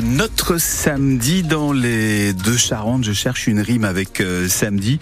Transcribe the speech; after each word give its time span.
notre 0.00 0.58
samedi 0.58 1.42
dans 1.42 1.72
les 1.72 2.32
deux 2.32 2.56
Charentes. 2.56 3.04
Je 3.04 3.12
cherche 3.12 3.46
une 3.46 3.60
rime 3.60 3.84
avec 3.84 4.20
euh, 4.20 4.48
samedi. 4.48 4.98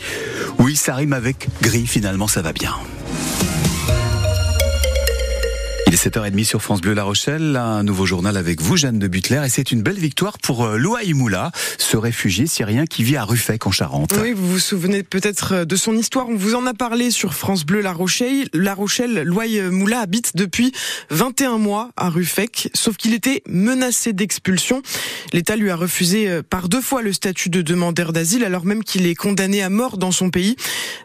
Oui, 0.58 0.76
ça 0.76 0.94
rime 0.94 1.12
avec 1.12 1.48
gris, 1.62 1.86
finalement, 1.86 2.28
ça 2.28 2.42
va 2.42 2.52
bien. 2.52 2.74
Il 5.98 6.06
est 6.06 6.10
7h30 6.10 6.44
sur 6.44 6.62
France 6.62 6.80
Bleu 6.80 6.92
La 6.92 7.02
Rochelle, 7.02 7.56
un 7.56 7.82
nouveau 7.82 8.06
journal 8.06 8.36
avec 8.36 8.60
vous, 8.60 8.76
Jeanne 8.76 9.00
de 9.00 9.08
Butler, 9.08 9.42
et 9.44 9.48
c'est 9.48 9.72
une 9.72 9.82
belle 9.82 9.98
victoire 9.98 10.38
pour 10.38 10.64
euh, 10.64 10.78
Moula, 11.12 11.50
ce 11.76 11.96
réfugié 11.96 12.46
syrien 12.46 12.86
qui 12.86 13.02
vit 13.02 13.16
à 13.16 13.24
Ruffec 13.24 13.66
en 13.66 13.72
Charente. 13.72 14.14
Oui, 14.22 14.32
vous 14.32 14.48
vous 14.48 14.58
souvenez 14.60 15.02
peut-être 15.02 15.54
euh, 15.54 15.64
de 15.64 15.74
son 15.74 15.96
histoire, 15.96 16.28
on 16.28 16.36
vous 16.36 16.54
en 16.54 16.66
a 16.66 16.74
parlé 16.74 17.10
sur 17.10 17.34
France 17.34 17.64
Bleu 17.64 17.80
La 17.80 17.92
Rochelle. 17.92 18.48
La 18.52 18.74
Rochelle, 18.74 19.24
Moula 19.72 20.00
habite 20.00 20.36
depuis 20.36 20.72
21 21.10 21.58
mois 21.58 21.90
à 21.96 22.10
Ruffec, 22.10 22.70
sauf 22.74 22.96
qu'il 22.96 23.12
était 23.12 23.42
menacé 23.48 24.12
d'expulsion. 24.12 24.82
L'État 25.32 25.56
lui 25.56 25.70
a 25.70 25.76
refusé 25.76 26.28
euh, 26.28 26.42
par 26.48 26.68
deux 26.68 26.82
fois 26.82 27.02
le 27.02 27.12
statut 27.12 27.48
de 27.48 27.62
demandeur 27.62 28.12
d'asile, 28.12 28.44
alors 28.44 28.64
même 28.64 28.84
qu'il 28.84 29.06
est 29.06 29.16
condamné 29.16 29.62
à 29.62 29.70
mort 29.70 29.98
dans 29.98 30.12
son 30.12 30.30
pays. 30.30 30.54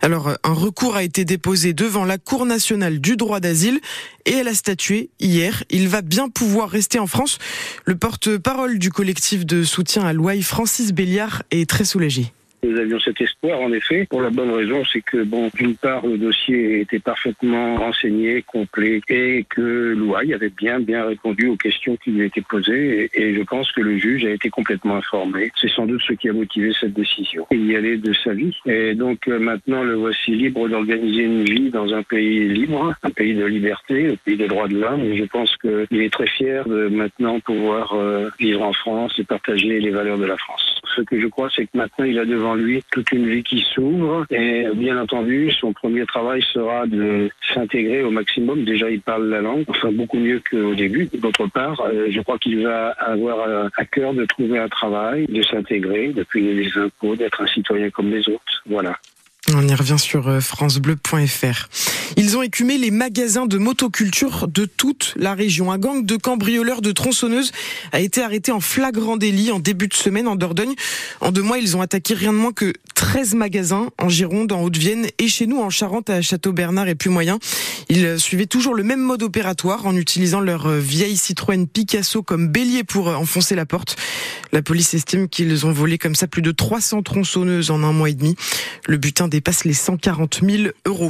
Alors, 0.01 0.37
un 0.43 0.53
recours 0.53 0.95
a 0.95 1.03
été 1.03 1.25
déposé 1.25 1.73
devant 1.73 2.05
la 2.05 2.19
Cour 2.19 2.45
nationale 2.45 2.99
du 2.99 3.15
droit 3.15 3.39
d'asile, 3.39 3.79
et 4.25 4.33
elle 4.33 4.47
a 4.47 4.53
statué 4.53 5.09
hier. 5.19 5.63
Il 5.69 5.87
va 5.87 6.01
bien 6.01 6.29
pouvoir 6.29 6.69
rester 6.69 6.99
en 6.99 7.07
France. 7.07 7.39
Le 7.85 7.95
porte-parole 7.95 8.79
du 8.79 8.91
collectif 8.91 9.45
de 9.45 9.63
soutien 9.63 10.03
à 10.03 10.13
Loaï, 10.13 10.41
Francis 10.41 10.91
Béliard, 10.93 11.43
est 11.51 11.69
très 11.69 11.85
soulagé. 11.85 12.31
Nous 12.63 12.79
avions 12.79 12.99
cet 12.99 13.19
espoir, 13.19 13.59
en 13.59 13.73
effet, 13.73 14.07
pour 14.09 14.21
la 14.21 14.29
bonne 14.29 14.51
raison, 14.51 14.83
c'est 14.85 15.01
que, 15.01 15.23
bon, 15.23 15.49
d'une 15.53 15.75
part, 15.75 16.05
le 16.07 16.17
dossier 16.17 16.79
était 16.79 16.99
parfaitement 16.99 17.75
renseigné, 17.75 18.41
complet, 18.41 19.01
et 19.09 19.45
que 19.49 19.93
l'OAI 19.93 20.33
avait 20.33 20.49
bien, 20.49 20.79
bien 20.79 21.05
répondu 21.05 21.47
aux 21.47 21.57
questions 21.57 21.97
qui 21.97 22.11
lui 22.11 22.25
étaient 22.25 22.41
posées, 22.41 23.09
et, 23.13 23.35
je 23.35 23.41
pense 23.43 23.69
que 23.73 23.81
le 23.81 23.97
juge 23.97 24.25
a 24.25 24.29
été 24.29 24.49
complètement 24.49 24.95
informé. 24.95 25.51
C'est 25.59 25.69
sans 25.69 25.85
doute 25.85 26.01
ce 26.07 26.13
qui 26.13 26.29
a 26.29 26.33
motivé 26.33 26.71
cette 26.79 26.93
décision. 26.93 27.45
Il 27.51 27.65
y 27.69 27.75
allait 27.75 27.97
de 27.97 28.13
sa 28.13 28.33
vie. 28.33 28.55
Et 28.65 28.95
donc, 28.95 29.27
euh, 29.27 29.39
maintenant, 29.39 29.83
le 29.83 29.95
voici 29.95 30.31
libre 30.31 30.69
d'organiser 30.69 31.23
une 31.23 31.43
vie 31.43 31.69
dans 31.69 31.93
un 31.93 32.03
pays 32.03 32.47
libre, 32.47 32.93
un 33.03 33.09
pays 33.09 33.33
de 33.33 33.45
liberté, 33.45 34.07
un 34.11 34.15
pays 34.15 34.37
des 34.37 34.47
droits 34.47 34.69
de 34.69 34.77
l'homme, 34.77 35.01
et 35.01 35.17
je 35.17 35.25
pense 35.25 35.55
qu'il 35.57 36.01
est 36.01 36.13
très 36.13 36.27
fier 36.27 36.65
de 36.67 36.87
maintenant 36.87 37.41
pouvoir 37.41 37.93
euh, 37.93 38.29
vivre 38.39 38.61
en 38.61 38.73
France 38.73 39.13
et 39.19 39.25
partager 39.25 39.79
les 39.81 39.89
valeurs 39.89 40.17
de 40.17 40.25
la 40.25 40.37
France. 40.37 40.81
Ce 40.95 41.01
que 41.01 41.19
je 41.19 41.27
crois, 41.27 41.49
c'est 41.55 41.65
que 41.65 41.77
maintenant, 41.77 42.05
il 42.05 42.19
a 42.19 42.25
devant 42.25 42.55
lui 42.55 42.83
toute 42.91 43.11
une 43.11 43.27
vie 43.27 43.43
qui 43.43 43.65
s'ouvre. 43.73 44.25
Et 44.29 44.65
bien 44.75 44.99
entendu, 44.99 45.51
son 45.51 45.73
premier 45.73 46.05
travail 46.05 46.41
sera 46.53 46.85
de 46.85 47.29
s'intégrer 47.53 48.03
au 48.03 48.11
maximum. 48.11 48.63
Déjà, 48.63 48.89
il 48.89 49.01
parle 49.01 49.29
la 49.29 49.41
langue, 49.41 49.65
enfin 49.67 49.91
beaucoup 49.91 50.17
mieux 50.17 50.41
qu'au 50.49 50.75
début. 50.75 51.09
D'autre 51.13 51.47
part, 51.47 51.79
euh, 51.81 52.07
je 52.09 52.21
crois 52.21 52.37
qu'il 52.37 52.63
va 52.63 52.89
avoir 52.91 53.39
euh, 53.41 53.67
à 53.77 53.85
cœur 53.85 54.13
de 54.13 54.25
trouver 54.25 54.59
un 54.59 54.69
travail, 54.69 55.25
de 55.27 55.41
s'intégrer, 55.41 56.09
de 56.09 56.23
payer 56.23 56.53
les 56.53 56.77
impôts, 56.77 57.15
d'être 57.15 57.41
un 57.41 57.47
citoyen 57.47 57.89
comme 57.89 58.09
les 58.09 58.27
autres. 58.29 58.63
Voilà. 58.65 58.97
On 59.51 59.67
y 59.67 59.75
revient 59.75 59.99
sur 59.99 60.29
euh, 60.29 60.39
francebleu.fr. 60.39 61.67
Ils 62.15 62.37
ont 62.37 62.41
écumé 62.41 62.77
les 62.77 62.91
magasins 62.91 63.45
de 63.45 63.57
motoculture 63.57 64.47
de 64.47 64.63
toute 64.65 65.13
la 65.17 65.33
région. 65.33 65.69
Un 65.69 65.77
gang 65.77 66.05
de 66.05 66.15
cambrioleurs 66.15 66.81
de 66.81 66.93
tronçonneuses 66.93 67.51
a 67.91 67.99
été 67.99 68.23
arrêté 68.23 68.53
en 68.53 68.61
flagrant 68.61 69.17
délit 69.17 69.51
en 69.51 69.59
début 69.59 69.89
de 69.89 69.93
semaine 69.95 70.29
en 70.29 70.37
Dordogne. 70.37 70.75
En 71.19 71.33
deux 71.33 71.41
mois, 71.41 71.57
ils 71.57 71.75
ont 71.75 71.81
attaqué 71.81 72.13
rien 72.13 72.31
de 72.31 72.37
moins 72.37 72.53
que 72.53 72.71
13 72.95 73.35
magasins 73.35 73.89
en 73.99 74.07
Gironde, 74.07 74.53
en 74.53 74.61
Haute-Vienne 74.61 75.07
et 75.17 75.27
chez 75.27 75.45
nous 75.45 75.59
en 75.59 75.69
Charente 75.69 76.09
à 76.09 76.21
Château-Bernard 76.21 76.87
et 76.87 76.95
Puy-Moyen. 76.95 77.39
Ils 77.89 78.17
suivaient 78.19 78.45
toujours 78.45 78.75
le 78.75 78.83
même 78.83 79.01
mode 79.01 79.23
opératoire 79.23 79.85
en 79.85 79.95
utilisant 79.97 80.39
leur 80.39 80.67
euh, 80.67 80.79
vieille 80.79 81.17
Citroën 81.17 81.67
Picasso 81.67 82.23
comme 82.23 82.47
bélier 82.47 82.85
pour 82.85 83.09
euh, 83.09 83.15
enfoncer 83.15 83.55
la 83.55 83.65
porte. 83.65 83.97
La 84.53 84.61
police 84.61 84.93
estime 84.93 85.29
qu'ils 85.29 85.65
ont 85.65 85.71
volé 85.71 85.97
comme 85.97 86.13
ça 86.13 86.27
plus 86.27 86.43
de 86.43 86.51
300 86.51 87.01
tronçonneuses 87.01 87.71
en 87.71 87.81
un 87.81 87.91
mois 87.91 88.11
et 88.11 88.13
demi. 88.13 88.35
Le 88.87 88.97
butin 88.97 89.27
dépasse 89.27 89.65
les 89.65 89.73
140 89.73 90.41
000 90.47 90.63
euros. 90.85 91.09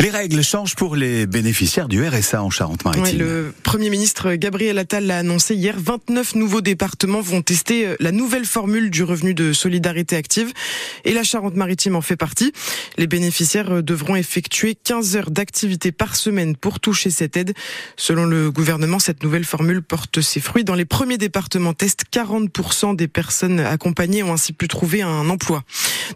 Les 0.00 0.10
règles 0.10 0.42
changent 0.42 0.74
pour 0.74 0.96
les 0.96 1.26
bénéficiaires 1.26 1.88
du 1.88 2.06
RSA 2.06 2.42
en 2.42 2.50
Charente-Maritime. 2.50 3.18
le 3.18 3.54
Premier 3.62 3.90
ministre 3.90 4.34
Gabriel 4.34 4.78
Attal 4.78 5.06
l'a 5.06 5.18
annoncé 5.18 5.54
hier. 5.54 5.76
29 5.78 6.34
nouveaux 6.34 6.60
départements 6.60 7.20
vont 7.20 7.42
tester 7.42 7.86
euh, 7.86 7.96
la 8.00 8.12
nouvelle 8.12 8.44
formule 8.44 8.90
du 8.90 9.02
revenu 9.02 9.34
de 9.34 9.52
solidarité 9.52 10.16
active 10.16 10.52
et 11.04 11.12
la 11.12 11.22
Charente-Maritime 11.22 11.96
en 11.96 12.00
fait 12.00 12.16
partie. 12.16 12.52
Les 12.96 13.06
bénéficiaires 13.06 13.70
euh, 13.70 13.82
devront 13.82 14.16
effectuer 14.16 14.74
15 14.74 15.16
heures 15.16 15.30
d'activité 15.30 15.92
par 15.92 16.16
semaine 16.16 16.56
pour 16.56 16.80
toucher 16.80 17.10
cette 17.10 17.36
aide. 17.36 17.54
Selon 17.96 18.24
le 18.24 18.50
gouvernement, 18.50 18.98
cette 18.98 19.22
nouvelle 19.22 19.44
formule 19.44 19.82
porte 19.82 20.20
ses 20.20 20.40
fruits. 20.40 20.64
Dans 20.64 20.74
les 20.74 20.84
premiers 20.84 21.18
départements 21.18 21.72
test, 21.72 22.04
40% 22.12 22.96
des 22.96 23.08
personnes 23.08 23.60
accompagnées 23.60 24.22
ont 24.22 24.32
ainsi 24.32 24.52
pu 24.52 24.68
trouver 24.68 25.02
un 25.02 25.28
emploi. 25.30 25.62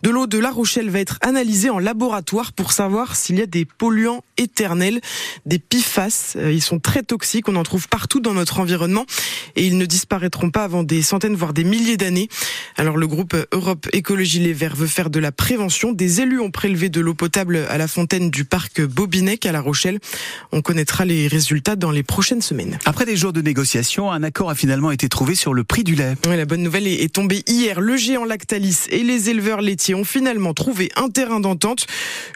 De 0.02 0.10
l'eau 0.10 0.26
de 0.26 0.38
La 0.38 0.50
Rochelle 0.50 0.90
va 0.90 1.00
être 1.00 1.18
analysée 1.22 1.70
en 1.70 1.78
laboratoire 1.78 2.52
pour 2.52 2.72
savoir 2.72 3.16
s'il 3.16 3.38
y 3.38 3.42
a 3.42 3.46
des 3.46 3.67
polluants 3.76 4.24
éternels, 4.36 5.00
des 5.46 5.58
PFAS. 5.58 6.34
Euh, 6.36 6.52
ils 6.52 6.62
sont 6.62 6.78
très 6.78 7.02
toxiques, 7.02 7.48
on 7.48 7.56
en 7.56 7.62
trouve 7.62 7.88
partout 7.88 8.20
dans 8.20 8.34
notre 8.34 8.60
environnement 8.60 9.06
et 9.56 9.66
ils 9.66 9.78
ne 9.78 9.86
disparaîtront 9.86 10.50
pas 10.50 10.64
avant 10.64 10.82
des 10.82 11.02
centaines, 11.02 11.34
voire 11.34 11.52
des 11.52 11.64
milliers 11.64 11.96
d'années. 11.96 12.28
Alors 12.76 12.96
le 12.96 13.06
groupe 13.06 13.36
Europe 13.52 13.88
Écologie 13.92 14.38
Les 14.38 14.52
Verts 14.52 14.76
veut 14.76 14.86
faire 14.86 15.10
de 15.10 15.18
la 15.18 15.32
prévention. 15.32 15.92
Des 15.92 16.20
élus 16.20 16.40
ont 16.40 16.50
prélevé 16.50 16.88
de 16.88 17.00
l'eau 17.00 17.14
potable 17.14 17.66
à 17.68 17.78
la 17.78 17.88
fontaine 17.88 18.30
du 18.30 18.44
parc 18.44 18.80
Bobinec 18.80 19.46
à 19.46 19.52
La 19.52 19.60
Rochelle. 19.60 19.98
On 20.52 20.62
connaîtra 20.62 21.04
les 21.04 21.28
résultats 21.28 21.76
dans 21.76 21.90
les 21.90 22.02
prochaines 22.02 22.42
semaines. 22.42 22.78
Après 22.84 23.04
des 23.04 23.16
jours 23.16 23.32
de 23.32 23.42
négociations, 23.42 24.10
un 24.10 24.22
accord 24.22 24.50
a 24.50 24.54
finalement 24.54 24.90
été 24.90 25.08
trouvé 25.08 25.34
sur 25.34 25.54
le 25.54 25.64
prix 25.64 25.84
du 25.84 25.94
lait. 25.94 26.14
Oui, 26.26 26.36
la 26.36 26.44
bonne 26.44 26.62
nouvelle 26.62 26.86
est 26.86 27.12
tombée 27.12 27.42
hier. 27.46 27.80
Le 27.80 27.96
géant 27.96 28.24
Lactalis 28.24 28.86
et 28.90 29.02
les 29.02 29.30
éleveurs 29.30 29.60
laitiers 29.60 29.94
ont 29.94 30.04
finalement 30.04 30.54
trouvé 30.54 30.90
un 30.96 31.08
terrain 31.08 31.40
d'entente. 31.40 31.86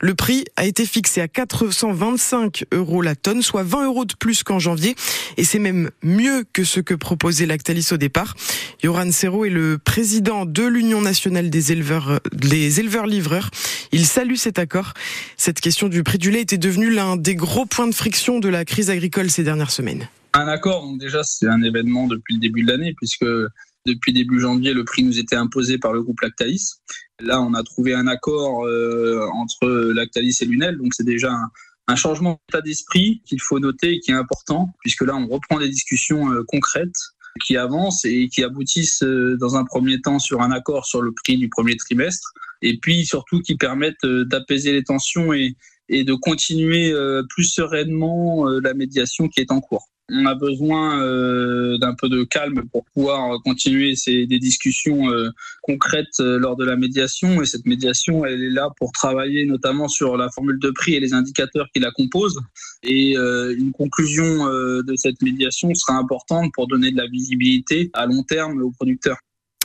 Le 0.01 0.15
prix 0.15 0.45
a 0.57 0.65
été 0.67 0.87
fixé 0.87 1.21
à 1.23 1.29
425 1.29 2.67
euros 2.73 3.01
la 3.01 3.15
tonne, 3.15 3.41
soit 3.43 3.63
20 3.63 3.87
euros 3.87 4.05
de 4.05 4.15
plus 4.15 4.43
qu'en 4.43 4.59
janvier. 4.59 4.95
Et 5.37 5.45
c'est 5.45 5.59
même 5.59 5.91
mieux 6.03 6.45
que 6.53 6.65
ce 6.65 6.81
que 6.81 6.95
proposait 6.95 7.47
Lactalis 7.47 7.89
au 7.93 7.97
départ. 7.97 8.35
Yoran 8.83 9.11
Serrault 9.13 9.45
est 9.45 9.51
le 9.51 9.79
président 9.79 10.45
de 10.45 10.65
l'Union 10.65 11.01
nationale 11.01 11.49
des 11.49 11.73
éleveurs, 11.73 12.21
des 12.33 12.81
éleveurs 12.81 13.07
livreurs. 13.07 13.51
Il 13.93 14.07
salue 14.07 14.35
cet 14.35 14.59
accord. 14.59 14.93
Cette 15.37 15.61
question 15.61 15.89
du 15.89 16.03
prix 16.03 16.19
du 16.19 16.31
lait 16.31 16.43
était 16.43 16.59
devenue 16.59 16.91
l'un 16.91 17.17
des 17.17 17.35
gros 17.35 17.67
points 17.67 17.89
de 17.89 17.95
friction 17.95 18.41
de 18.41 18.49
la 18.49 18.65
crise 18.65 18.91
agricole 18.91 19.31
ces 19.31 19.45
dernières 19.45 19.71
semaines. 19.71 20.09
Un 20.35 20.49
accord, 20.49 20.83
donc 20.83 20.99
déjà, 20.99 21.23
c'est 21.23 21.47
un 21.47 21.63
événement 21.63 22.07
depuis 22.07 22.35
le 22.35 22.41
début 22.41 22.63
de 22.63 22.73
l'année, 22.73 22.95
puisque 22.95 23.27
depuis 23.87 24.13
début 24.13 24.41
janvier, 24.41 24.73
le 24.75 24.85
prix 24.85 25.03
nous 25.03 25.19
était 25.19 25.37
imposé 25.37 25.79
par 25.79 25.93
le 25.93 26.03
groupe 26.03 26.21
Lactalis. 26.21 26.75
Là, 27.21 27.41
on 27.41 27.55
a 27.55 27.63
trouvé 27.63 27.95
un 27.95 28.07
accord 28.07 28.65
euh, 28.65 29.27
entre 29.35 29.69
Lactalis 29.69 30.39
et 30.41 30.45
Lunel, 30.45 30.79
donc 30.79 30.95
c'est 30.95 31.05
déjà 31.05 31.33
un, 31.33 31.97
changement 31.97 32.41
d'état 32.49 32.63
d'esprit 32.63 33.21
qu'il 33.27 33.41
faut 33.41 33.59
noter 33.59 33.95
et 33.95 34.01
qui 34.01 34.13
est 34.13 34.15
important, 34.15 34.73
puisque 34.81 35.03
là, 35.03 35.15
on 35.15 35.27
reprend 35.27 35.59
des 35.59 35.69
discussions 35.69 36.33
euh, 36.33 36.43
concrètes 36.49 36.97
qui 37.45 37.57
avancent 37.57 38.05
et 38.07 38.29
qui 38.29 38.43
aboutissent 38.45 39.03
euh, 39.03 39.37
dans 39.39 39.57
un 39.57 39.65
premier 39.65 40.01
temps 40.01 40.19
sur 40.19 40.41
un 40.41 40.53
accord 40.53 40.87
sur 40.87 41.03
le 41.03 41.13
prix 41.13 41.37
du 41.37 41.49
premier 41.51 41.77
trimestre, 41.77 42.33
et 42.63 42.79
puis 42.79 43.05
surtout 43.05 43.41
qui 43.41 43.57
permettent 43.57 44.07
d'apaiser 44.07 44.73
les 44.73 44.85
tensions 44.85 45.33
et 45.33 45.55
de 45.91 46.15
continuer 46.15 46.95
plus 47.29 47.45
sereinement 47.45 48.47
la 48.49 48.73
médiation 48.73 49.29
qui 49.29 49.41
est 49.41 49.51
en 49.51 49.61
cours 49.61 49.92
on 50.11 50.27
a 50.27 50.35
besoin 50.35 51.01
euh, 51.01 51.79
d'un 51.79 51.95
peu 51.95 52.09
de 52.09 52.25
calme 52.25 52.63
pour 52.71 52.85
pouvoir 52.95 53.41
continuer 53.45 53.95
ces, 53.95 54.27
des 54.27 54.39
discussions 54.39 55.11
euh, 55.11 55.31
concrètes 55.63 56.21
euh, 56.21 56.39
lors 56.39 56.57
de 56.57 56.65
la 56.65 56.77
médiation. 56.77 57.43
Et 57.43 57.47
cette 57.47 57.67
médiation, 57.67 58.25
elle 58.25 58.43
est 58.43 58.51
là 58.51 58.69
pour 58.79 58.93
travailler 58.93 59.47
notamment 59.47 59.89
sur 59.89 60.17
la 60.17 60.29
formule 60.31 60.59
de 60.59 60.71
prix 60.71 60.95
et 60.95 61.01
les 61.01 61.15
indicateurs 61.15 61.69
qui 61.73 61.81
la 61.81 61.91
composent. 61.91 62.41
Et 62.83 63.15
une 63.15 63.73
conclusion 63.73 64.47
de 64.47 64.97
cette 64.97 65.23
médiation 65.23 65.73
sera 65.75 65.97
importante 65.99 66.51
pour 66.53 66.67
donner 66.67 66.91
de 66.91 66.97
la 66.97 67.07
visibilité 67.07 67.91
à 67.93 68.07
long 68.07 68.23
terme 68.23 68.61
aux 68.61 68.73
producteurs. 68.73 69.19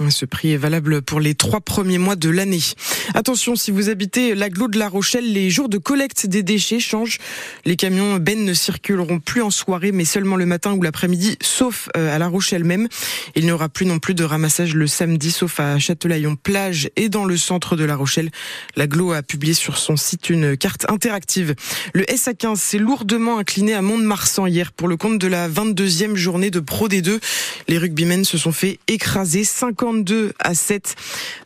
Ce 0.10 0.26
prix 0.26 0.52
est 0.52 0.58
valable 0.58 1.02
pour 1.02 1.20
les 1.20 1.34
trois 1.34 1.60
premiers 1.60 1.98
mois 1.98 2.16
de 2.16 2.30
l'année. 2.30 2.62
Attention, 3.16 3.56
si 3.56 3.72
vous 3.72 3.90
habitez 3.90 4.36
l'agglo 4.36 4.68
de 4.68 4.78
La 4.78 4.90
Rochelle, 4.90 5.34
les 5.34 5.50
jours 5.50 5.70
de 5.70 5.80
collecte 5.80 6.28
des 6.28 6.44
déchets 6.44 6.80
changent. 6.80 7.18
Les 7.66 7.76
camions 7.76 8.18
bennes 8.18 8.46
ne 8.46 8.54
circuleront 8.54 9.20
plus 9.20 9.42
en 9.42 9.50
soirée, 9.50 9.92
mais 9.92 10.06
seulement 10.06 10.36
le 10.36 10.46
matin 10.46 10.74
ou 10.74 10.84
l'après-midi, 10.84 11.38
sauf 11.42 11.90
euh, 11.98 12.16
à 12.16 12.20
La 12.20 12.28
Rochelle 12.28 12.64
même. 12.64 12.88
Il 13.36 13.46
n'y 13.46 13.52
aura 13.52 13.70
plus 13.70 13.88
non 13.88 13.98
plus 13.98 14.14
de 14.14 14.24
ramassage 14.24 14.76
le 14.76 14.86
samedi, 14.86 15.32
sauf 15.32 15.60
à 15.60 15.80
Châtelaillon-Plage 15.80 16.92
et 16.96 17.10
dans 17.10 17.26
le 17.26 17.36
centre 17.36 17.76
de 17.76 17.84
La 17.84 17.96
Rochelle. 17.96 18.30
L'agglo 18.76 19.14
a 19.14 19.24
publié 19.24 19.56
sur 19.56 19.80
son 19.80 19.98
site 19.98 20.30
une 20.30 20.56
carte 20.58 20.86
interactive. 20.90 21.56
Le 21.94 22.04
SA15 22.04 22.58
s'est 22.58 22.78
lourdement 22.78 23.40
incliné 23.40 23.74
à 23.74 23.82
Mont-de-Marsan 23.82 24.46
hier 24.46 24.72
pour 24.74 24.88
le 24.88 24.96
compte 24.96 25.18
de 25.18 25.28
la 25.28 25.50
22e 25.50 26.16
journée 26.16 26.52
de 26.52 26.60
Pro 26.60 26.88
D2. 26.88 27.20
Les 27.68 27.80
rugbymen 27.80 28.24
se 28.26 28.38
sont 28.38 28.52
fait 28.52 28.80
écraser 28.88 29.44
50 29.44 29.87
52 29.88 30.34
à 30.40 30.54
7. 30.54 30.96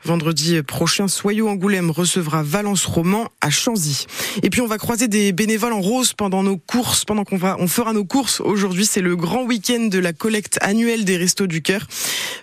Vendredi 0.03 0.63
prochain, 0.63 1.07
Soyaux 1.07 1.47
Angoulême 1.47 1.91
recevra 1.91 2.41
Valence 2.41 2.85
Roman 2.85 3.29
à 3.39 3.51
Chanzy. 3.51 4.07
Et 4.41 4.49
puis 4.49 4.61
on 4.61 4.67
va 4.67 4.79
croiser 4.79 5.07
des 5.07 5.31
bénévoles 5.31 5.73
en 5.73 5.81
rose 5.81 6.13
pendant 6.13 6.41
nos 6.41 6.57
courses, 6.57 7.05
pendant 7.05 7.23
qu'on 7.23 7.39
on 7.59 7.67
fera 7.67 7.93
nos 7.93 8.03
courses. 8.03 8.41
Aujourd'hui, 8.41 8.87
c'est 8.87 9.01
le 9.01 9.15
grand 9.15 9.43
week-end 9.43 9.87
de 9.91 9.99
la 9.99 10.11
collecte 10.11 10.57
annuelle 10.61 11.05
des 11.05 11.17
Restos 11.17 11.45
du 11.45 11.61
Cœur. 11.61 11.85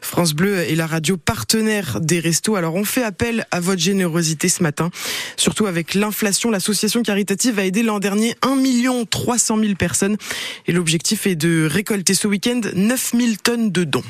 France 0.01 0.35
Bleu 0.35 0.59
est 0.59 0.77
la 0.77 0.87
radio 0.87 1.17
partenaire 1.17 2.01
des 2.01 2.21
restos. 2.21 2.55
Alors 2.55 2.77
on 2.77 2.85
fait 2.85 3.03
appel 3.03 3.45
à 3.51 3.59
votre 3.59 3.81
générosité 3.81 4.49
ce 4.49 4.63
matin. 4.63 4.91
Surtout 5.37 5.67
avec 5.67 5.95
l'inflation, 5.95 6.51
l'association 6.51 7.03
caritative 7.03 7.59
a 7.59 7.65
aidé 7.65 7.83
l'an 7.83 7.99
dernier 7.99 8.37
1 8.43 8.55
million 8.55 9.05
300 9.05 9.59
000 9.59 9.75
personnes. 9.75 10.17
Et 10.69 10.73
l'objectif 10.73 11.27
est 11.27 11.37
de 11.37 11.67
récolter 11.69 12.15
ce 12.15 12.29
week-end 12.29 12.61
9000 12.75 13.39
tonnes 13.39 13.73
de 13.73 13.83
dons. 13.83 14.05